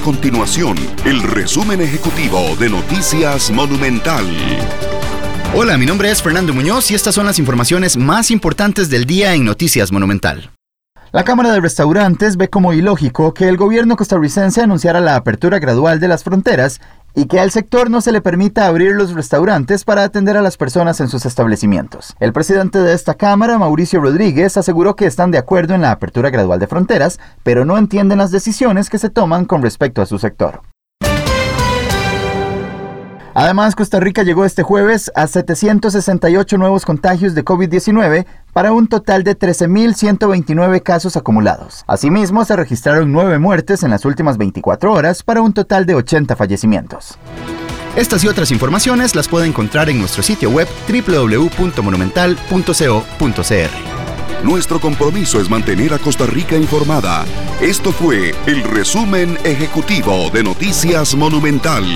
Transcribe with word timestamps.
continuación, 0.00 0.76
el 1.04 1.22
resumen 1.22 1.80
ejecutivo 1.80 2.56
de 2.58 2.68
Noticias 2.70 3.50
Monumental. 3.50 4.24
Hola, 5.54 5.76
mi 5.76 5.84
nombre 5.84 6.10
es 6.10 6.22
Fernando 6.22 6.54
Muñoz 6.54 6.90
y 6.90 6.94
estas 6.94 7.14
son 7.14 7.26
las 7.26 7.38
informaciones 7.38 7.96
más 7.96 8.30
importantes 8.30 8.88
del 8.88 9.04
día 9.04 9.34
en 9.34 9.44
Noticias 9.44 9.92
Monumental. 9.92 10.50
La 11.12 11.24
Cámara 11.24 11.52
de 11.52 11.60
Restaurantes 11.60 12.36
ve 12.36 12.48
como 12.48 12.72
ilógico 12.72 13.34
que 13.34 13.48
el 13.48 13.56
gobierno 13.56 13.96
costarricense 13.96 14.62
anunciara 14.62 15.00
la 15.00 15.16
apertura 15.16 15.58
gradual 15.58 15.98
de 15.98 16.08
las 16.08 16.22
fronteras 16.22 16.80
y 17.14 17.26
que 17.26 17.40
al 17.40 17.50
sector 17.50 17.90
no 17.90 18.00
se 18.00 18.12
le 18.12 18.20
permita 18.20 18.66
abrir 18.66 18.92
los 18.92 19.12
restaurantes 19.14 19.84
para 19.84 20.02
atender 20.04 20.36
a 20.36 20.42
las 20.42 20.56
personas 20.56 21.00
en 21.00 21.08
sus 21.08 21.26
establecimientos. 21.26 22.14
El 22.20 22.32
presidente 22.32 22.78
de 22.78 22.92
esta 22.94 23.14
Cámara, 23.14 23.58
Mauricio 23.58 24.00
Rodríguez, 24.00 24.56
aseguró 24.56 24.96
que 24.96 25.06
están 25.06 25.30
de 25.30 25.38
acuerdo 25.38 25.74
en 25.74 25.82
la 25.82 25.90
apertura 25.92 26.30
gradual 26.30 26.58
de 26.58 26.66
fronteras, 26.66 27.18
pero 27.42 27.64
no 27.64 27.78
entienden 27.78 28.18
las 28.18 28.30
decisiones 28.30 28.90
que 28.90 28.98
se 28.98 29.10
toman 29.10 29.44
con 29.44 29.62
respecto 29.62 30.02
a 30.02 30.06
su 30.06 30.18
sector. 30.18 30.62
Además, 33.40 33.74
Costa 33.74 33.98
Rica 34.00 34.22
llegó 34.22 34.44
este 34.44 34.62
jueves 34.62 35.10
a 35.14 35.26
768 35.26 36.58
nuevos 36.58 36.84
contagios 36.84 37.34
de 37.34 37.42
COVID-19 37.42 38.26
para 38.52 38.70
un 38.70 38.86
total 38.86 39.24
de 39.24 39.34
13.129 39.38 40.82
casos 40.82 41.16
acumulados. 41.16 41.82
Asimismo, 41.86 42.44
se 42.44 42.54
registraron 42.54 43.10
nueve 43.12 43.38
muertes 43.38 43.82
en 43.82 43.92
las 43.92 44.04
últimas 44.04 44.36
24 44.36 44.92
horas 44.92 45.22
para 45.22 45.40
un 45.40 45.54
total 45.54 45.86
de 45.86 45.94
80 45.94 46.36
fallecimientos. 46.36 47.16
Estas 47.96 48.22
y 48.24 48.28
otras 48.28 48.50
informaciones 48.50 49.14
las 49.14 49.26
puede 49.28 49.46
encontrar 49.46 49.88
en 49.88 50.00
nuestro 50.00 50.22
sitio 50.22 50.50
web 50.50 50.68
www.monumental.co.cr. 50.86 52.74
Nuestro 54.44 54.80
compromiso 54.82 55.40
es 55.40 55.48
mantener 55.48 55.94
a 55.94 55.98
Costa 55.98 56.26
Rica 56.26 56.56
informada. 56.56 57.24
Esto 57.62 57.90
fue 57.92 58.34
el 58.46 58.62
resumen 58.64 59.38
ejecutivo 59.44 60.28
de 60.28 60.42
Noticias 60.44 61.14
Monumental. 61.14 61.86